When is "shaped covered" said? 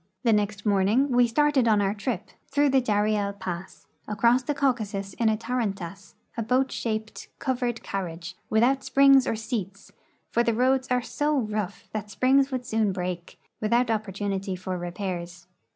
6.71-7.83